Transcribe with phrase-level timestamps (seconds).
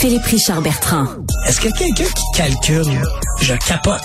[0.00, 1.04] Philippe Richard Bertrand.
[1.46, 3.02] Est-ce que quelqu'un qui calcule,
[3.42, 4.00] je capote.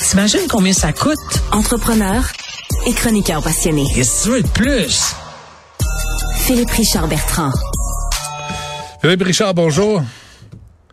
[0.00, 1.16] T'imagines combien ça coûte?
[1.52, 2.24] Entrepreneur
[2.88, 3.84] et chroniqueur passionné.
[3.94, 5.14] Qu'est-ce que tu veux de plus?
[6.38, 7.52] Philippe Richard Bertrand.
[9.00, 10.02] Philippe Richard, bonjour.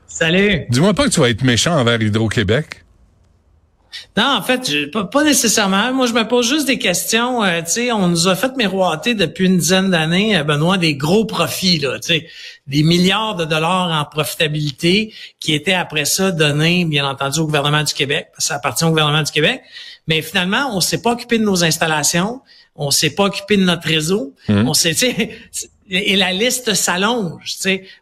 [0.08, 0.68] Salut.
[0.70, 2.86] Dis-moi pas que tu vas être méchant envers Hydro-Québec.
[4.18, 5.94] Non, en fait, je, pas, pas, nécessairement.
[5.94, 7.44] Moi, je me pose juste des questions.
[7.44, 10.96] Euh, tu sais, on nous a fait miroiter depuis une dizaine d'années, euh, Benoît, des
[10.96, 12.28] gros profits, là, tu sais,
[12.68, 17.84] des milliards de dollars en profitabilité qui étaient après ça donnés, bien entendu, au gouvernement
[17.84, 18.28] du Québec.
[18.38, 19.62] Ça appartient au gouvernement du Québec.
[20.08, 22.42] Mais finalement, on s'est pas occupé de nos installations,
[22.76, 24.68] on s'est pas occupé de notre réseau, Hum.
[24.70, 24.96] on s'est,
[25.90, 27.56] et la liste s'allonge.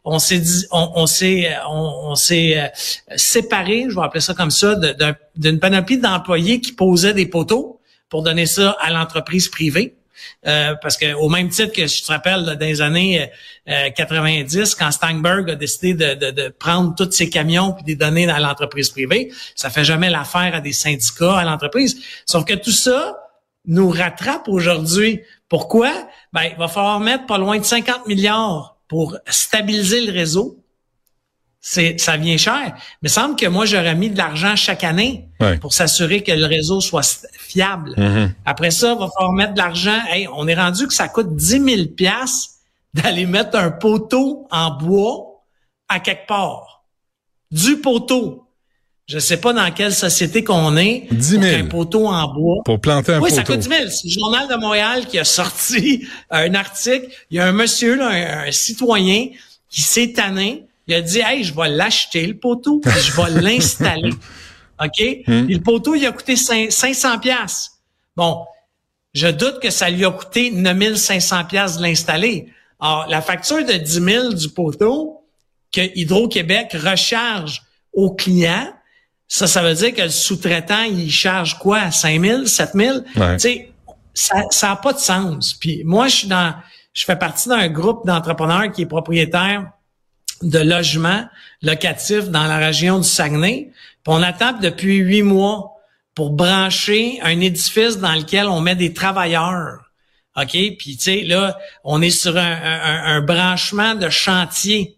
[0.04, 2.68] On s'est dit, on, s'est, on, on s'est euh,
[3.16, 4.76] séparé, je vais appeler ça comme ça,
[5.36, 7.80] d'une panoplie d'employés qui posaient des poteaux
[8.10, 9.94] pour donner ça à l'entreprise privée.
[10.48, 13.30] Euh, parce que au même titre que je te rappelle dans les années
[13.70, 17.90] euh, 90, quand Steinberg a décidé de, de- de prendre tous ses camions puis de
[17.90, 22.02] les donner à l'entreprise privée, ça fait jamais l'affaire à des syndicats, à l'entreprise.
[22.26, 23.16] Sauf que tout ça
[23.66, 25.22] nous rattrape aujourd'hui.
[25.50, 25.92] Pourquoi?
[26.34, 30.64] Ben, il va falloir mettre pas loin de 50 milliards pour stabiliser le réseau.
[31.60, 32.76] C'est, ça vient cher.
[33.02, 35.58] Mais semble que moi, j'aurais mis de l'argent chaque année Ouais.
[35.58, 37.94] pour s'assurer que le réseau soit fiable.
[37.98, 38.34] Mhm.
[38.46, 40.00] Après ça, il va falloir mettre de l'argent.
[40.10, 42.54] Hey, on est rendu que ça coûte 10 000 piastres
[42.94, 45.44] d'aller mettre un poteau en bois
[45.90, 46.84] à quelque part.
[47.52, 48.47] Du poteau.
[49.08, 51.08] Je sais pas dans quelle société qu'on est.
[51.12, 51.40] 10 000.
[51.42, 52.58] pour qu'un poteau en bois.
[52.66, 53.36] Pour planter un Oui, poteau.
[53.36, 53.90] ça coûte 10 000.
[53.90, 57.08] C'est le Journal de Montréal qui a sorti un article.
[57.32, 59.28] Il y a un monsieur, là, un, un citoyen,
[59.70, 60.66] qui s'est tanné.
[60.88, 64.12] Il a dit, hey, je vais l'acheter, le poteau, puis je vais l'installer.
[64.84, 65.02] OK?
[65.26, 65.46] Hmm.
[65.46, 67.72] Puis le poteau, il a coûté cinq- 500 pièces.
[68.16, 68.44] Bon,
[69.14, 72.48] je doute que ça lui a coûté 9500 pièces de l'installer.
[72.80, 75.22] Alors, la facture de 10 000 du poteau
[75.74, 77.64] que Hydro-Québec recharge
[77.94, 78.72] aux clients,
[79.28, 81.92] ça, ça veut dire que le sous-traitant, il charge quoi?
[81.92, 82.98] 5 000, 7 000?
[83.16, 83.38] Ouais.
[83.38, 83.72] Tu sais,
[84.14, 85.54] ça ça a pas de sens.
[85.54, 86.56] Puis moi, je suis dans,
[86.94, 89.70] je fais partie d'un groupe d'entrepreneurs qui est propriétaire
[90.42, 91.26] de logements
[91.62, 93.72] locatifs dans la région du Saguenay.
[94.04, 95.74] Puis on attend depuis huit mois
[96.16, 99.92] pour brancher un édifice dans lequel on met des travailleurs.
[100.36, 100.52] OK?
[100.52, 104.97] Puis, tu sais, là, on est sur un, un- un branchement de chantier.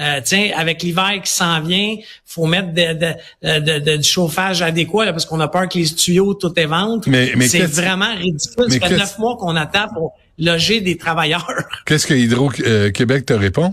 [0.00, 1.94] Euh, tiens, avec l'hiver qui s'en vient,
[2.24, 5.78] faut mettre de, de, de- de- du chauffage adéquat là, parce qu'on a peur que
[5.78, 7.08] les tuyaux tout éventrent.
[7.08, 8.72] Mais- mais c'est vraiment ridicule.
[8.72, 11.46] Ça fait neuf mois qu'on attend pour loger des travailleurs.
[11.86, 13.72] Qu'est-ce que Hydro-Québec te répond?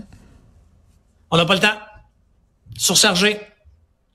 [1.32, 1.78] On n'a pas le temps.
[2.78, 3.40] Surchargé.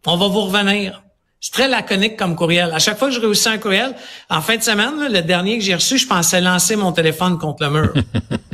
[0.06, 1.04] On va vous revenir.
[1.42, 2.72] C'est très laconique comme courriel.
[2.74, 3.94] À chaque fois que je réussis un courriel,
[4.30, 7.38] en fin de semaine, là, le dernier que j'ai reçu, je pensais lancer mon téléphone
[7.38, 7.94] contre le mur.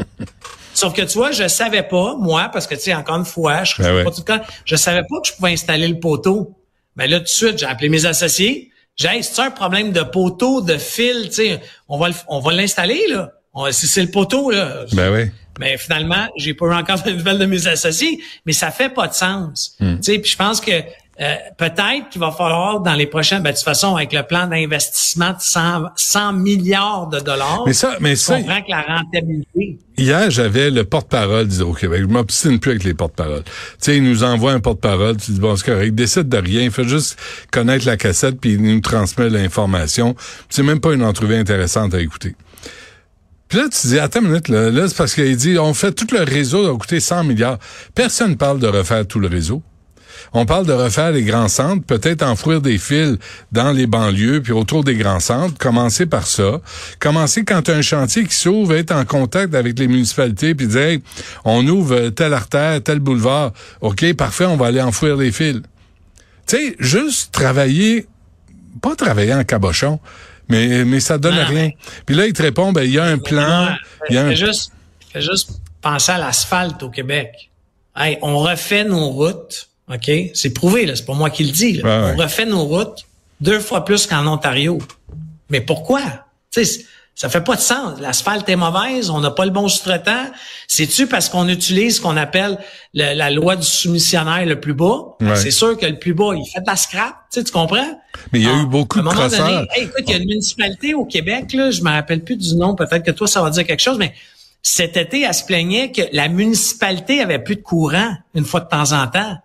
[0.74, 3.64] Sauf que tu vois, je savais pas, moi, parce que tu sais, encore une fois,
[3.64, 4.04] je, Ben ouais.
[4.04, 6.56] pas tout le temps, je savais pas que je pouvais installer le poteau.
[6.96, 8.70] Mais là, tout de suite, j'ai appelé mes associés.
[8.96, 12.16] J'ai dit, Hey, c'est un problème de poteau, de fil, tu sais, on va le-
[12.28, 13.32] on va l'installer, là.
[13.54, 14.86] On- si c'est le poteau, là.
[14.94, 15.32] Ben oui.
[15.60, 19.08] Mais finalement, j'ai pas eu encore de nouvelles de mes associés, mais ça fait pas
[19.08, 19.76] de sens.
[19.80, 19.98] Hmm.
[19.98, 20.72] Tu sais, puis je pense que
[21.22, 24.48] euh, peut-être qu'il va falloir dans les prochaines, ben, de toute façon, avec le plan
[24.48, 29.78] d'investissement de 100, 100 milliards de dollars, Mais ça, mais ça, que la rentabilité.
[29.96, 32.02] Hier, j'avais le porte-parole d'Hydro-Québec.
[32.02, 33.44] Je m'obstine plus avec les porte-paroles.
[33.44, 36.38] Tu sais, il nous envoie un porte-parole, tu dis, bon, c'est correct, il décide de
[36.38, 37.20] rien, il fait juste
[37.52, 40.16] connaître la cassette, puis il nous transmet l'information.
[40.50, 42.36] C'est même pas une entrevue intéressante à écouter.
[43.50, 45.92] Puis là, tu dis, attends une minute, là, là c'est parce qu'il dit, on fait
[45.92, 47.60] tout le réseau, ça va coûter 100 milliards.
[47.94, 49.62] Personne parle de refaire tout le réseau.
[50.32, 53.18] On parle de refaire les grands centres, peut-être enfouir des fils
[53.52, 55.58] dans les banlieues, puis autour des grands centres.
[55.58, 56.62] Commencer par ça.
[57.00, 61.04] Commencer quand un chantier qui s'ouvre, être en contact avec les municipalités, puis dire, hey,
[61.44, 63.52] on ouvre telle artère, tel boulevard.
[63.82, 65.62] OK, parfait, on va aller enfouir les fils.
[66.48, 68.08] Tu sais, juste travailler,
[68.82, 70.00] pas travailler en cabochon,
[70.50, 71.70] mais, mais ça donne Non, rien.
[72.06, 73.70] Puis là, il te répond, ben, il y a un plan,
[74.10, 74.30] il y a un...
[74.30, 74.72] Fais juste,
[75.16, 75.52] juste
[75.82, 77.52] penser à l'asphalte au Québec.
[77.96, 80.12] Hey, on refait nos routes, OK?
[80.34, 80.96] C'est prouvé, là.
[80.96, 81.84] C'est pas moi qui le dis, là.
[82.06, 83.06] Ouais, On refait nos routes
[83.42, 84.78] deux fois plus qu'en Ontario.
[85.50, 86.02] Mais pourquoi?
[86.52, 86.86] Tu sais,
[87.16, 88.00] ça fait pas de sens.
[88.00, 90.26] L'asphalte est mauvaise, on n'a pas le bon sous-traitant.
[90.68, 92.58] C'est-tu parce qu'on utilise ce qu'on appelle
[92.94, 95.16] le- la loi du soumissionnaire le plus bas?
[95.20, 95.36] Ouais.
[95.36, 98.00] C'est sûr que le plus bas, il fait de la scrap, tu sais, tu comprends?
[98.32, 99.68] Mais il y a Ah, eu beaucoup à de un moment donné, crosseurs.
[99.76, 102.56] hey, écoute, il y a une municipalité au Québec, là, je me rappelle plus du
[102.56, 104.14] nom, peut-être que toi, ça va dire quelque chose, mais
[104.64, 108.70] cet été, elle se plaignait que la municipalité avait plus de courant une fois de
[108.70, 109.38] temps en temps.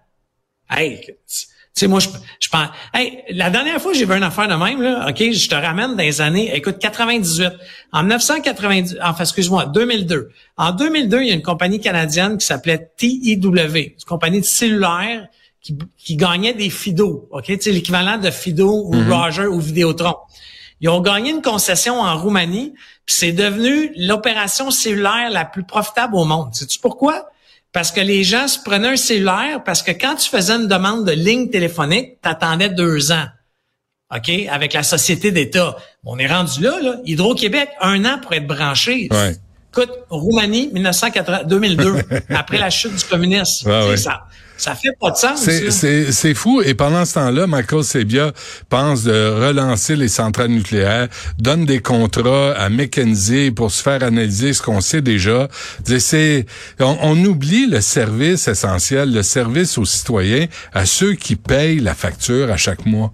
[0.70, 2.08] Hey, Tu sais, moi, je,
[2.40, 2.68] je pense.
[2.92, 5.92] Hey, la dernière fois j'ai vu une affaire de même, là, OK, je te ramène
[5.92, 7.52] dans les années, écoute, 98.
[7.92, 10.30] En 1990, enfin, excuse-moi, 2002.
[10.56, 15.26] En 2002, il y a une compagnie canadienne qui s'appelait TIW, une compagnie de cellulaire
[15.60, 17.44] qui, qui gagnait des Fido, OK?
[17.46, 19.12] Tu sais, l'équivalent de Fido ou Mhm.
[19.12, 20.14] Roger ou Vidéotron.
[20.80, 22.72] Ils ont gagné une concession en Roumanie,
[23.06, 26.54] puis c'est devenu l'opération cellulaire la plus profitable au monde.
[26.54, 27.28] Sais-tu pourquoi?
[27.72, 31.04] Parce que les gens se prenaient un cellulaire, parce que quand tu faisais une demande
[31.04, 33.26] de ligne téléphonique, t'attendais deux ans.
[34.14, 34.30] OK?
[34.50, 35.76] Avec la société d'État.
[36.04, 36.96] On est rendu là, là.
[37.04, 39.08] Hydro-Québec, un an pour être branché.
[39.10, 39.36] Ouais.
[39.72, 41.94] Écoute, Roumanie, 1980, 2002,
[42.34, 43.68] après la chute du communisme.
[43.70, 43.96] Ouais.
[43.96, 44.22] Ça,
[44.56, 45.40] ça fait pas de sens.
[45.42, 46.62] C'est, fou.
[46.62, 48.32] Et pendant ce temps-là, Michael Sebia
[48.68, 49.12] pense de
[49.46, 54.80] relancer les centrales nucléaires, donne des contrats à McKenzie pour se faire analyser ce qu'on
[54.80, 55.48] sait déjà.
[55.84, 56.46] C'est- C'est,
[56.80, 61.94] on, on oublie le service essentiel, le service aux citoyens, à ceux qui payent la
[61.94, 63.12] facture à chaque mois.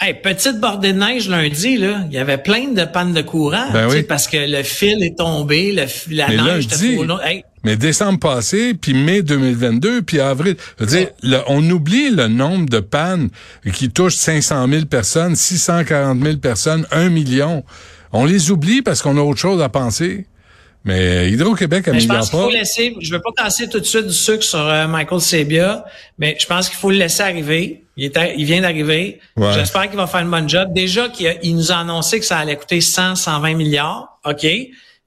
[0.00, 3.68] Hey, petite bordée de neige lundi, là, il y avait plein de pannes de courant,
[3.72, 4.04] Ben oui.
[4.04, 7.20] parce que le fil est tombé, le, la Mais neige était lundi, trop longue.
[7.24, 10.54] Hey, Mais décembre passé, puis mai 2022, puis avril.
[10.78, 13.28] Je veux dire, le- on oublie le nombre de pannes
[13.74, 17.64] qui touchent 500 000 personnes, 640 000 personnes, 1 million.
[18.12, 20.26] On les oublie parce qu'on a autre chose à penser.
[20.84, 22.44] Mais Hydro-Québec mais je améliore pense qu'il pas.
[22.44, 25.84] faut laisser, je veux pas casser tout de suite du sucre sur euh, Michael Sebia,
[26.18, 27.84] mais je pense qu'il faut le laisser arriver.
[27.96, 29.20] Il, est à- il vient d'arriver.
[29.36, 29.52] Ouais.
[29.52, 30.72] J'espère qu'il va faire une bonne job.
[30.72, 34.18] Déjà qu'il il nous a annoncé que ça allait coûter 100, 120 milliards.
[34.24, 34.46] OK.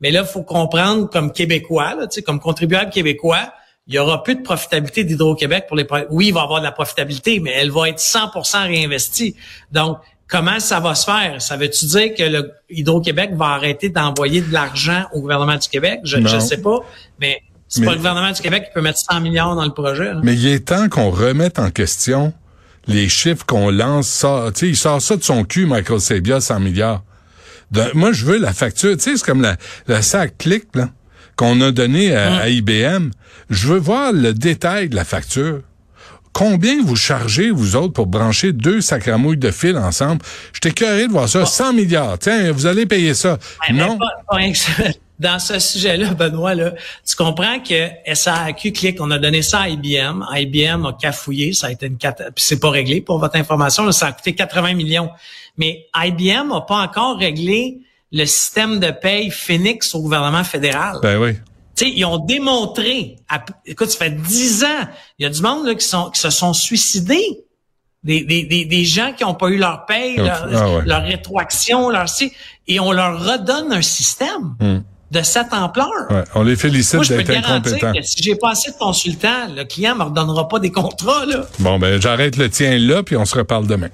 [0.02, 3.54] Mais là, il faut comprendre comme Québécois, là, tu sais, comme contribuable québécois,
[3.88, 6.66] il y aura plus de profitabilité d'Hydro-Québec pour les Oui, il va y avoir de
[6.66, 9.36] la profitabilité, mais elle va être 100% réinvestie.
[9.72, 9.98] Donc,
[10.32, 11.42] comment ça va se faire?
[11.42, 16.00] Ça veut-tu dire que le Hydro-Québec va arrêter d'envoyer de l'argent au gouvernement du Québec?
[16.04, 16.80] Je ne sais pas,
[17.20, 20.06] mais c'est pas le gouvernement du Québec qui peut mettre 100 millions dans le projet.
[20.14, 20.20] là.
[20.24, 22.34] Mais il est temps qu'on remette en question
[22.88, 24.08] les chiffres qu'on lance.
[24.08, 27.04] Ça, tu sais, il sort ça de son cul, Michael Sabia, 100 milliards.
[27.72, 28.98] De- moi, je veux la facture.
[28.98, 29.56] Tu sais, c'est comme la,
[29.88, 30.90] la sac clic, là,
[31.36, 33.12] qu'on a donné à, à IBM.
[33.50, 35.62] Je veux voir le détail de la facture.
[36.34, 40.22] Combien vous chargez, vous autres, pour brancher deux sacramouilles de fil ensemble?
[40.54, 41.46] J'étais curieux de voir ça.
[41.46, 42.18] 100 milliards.
[42.20, 43.38] Tiens, vous allez payer ça.
[43.68, 43.98] Ouais, non.
[43.98, 44.38] pas-.
[45.22, 46.74] Dans ce sujet-là, Benoît, là,
[47.08, 50.26] tu comprends que SAQ Click, on a donné ça à IBM.
[50.32, 51.98] IBM a cafouillé, ça a été une
[52.38, 55.12] c'est pas réglé pour votre information, là, ça a coûté 80 millions.
[55.58, 57.82] Mais IBM n'a pas encore réglé
[58.12, 60.98] le système de paye Phoenix au gouvernement fédéral.
[61.04, 61.34] Ben oui.
[61.82, 64.88] Sais, ils ont démontré, à- écoute, ça fait dix ans,
[65.18, 67.26] il y a du monde là, qui, sont, qui se sont suicidés.
[68.04, 70.82] Des, des, des, des gens qui n'ont pas eu leur paye, leur, ah ouais.
[70.86, 72.08] leur rétroaction, leur
[72.68, 74.56] et on leur redonne un système
[75.12, 75.88] de cette ampleur.
[76.10, 76.14] Hmm.
[76.16, 77.94] Ouais, on les félicite d'être incompétents.
[77.94, 81.46] que si j'ai pas assez de consultants, le client me redonnera pas des contrats, là.
[81.60, 83.90] Bon, ben, j'arrête le tien là, puis on se reparle demain.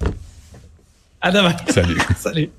[1.20, 1.54] À demain.
[1.68, 2.00] Salut.
[2.18, 2.50] Salut.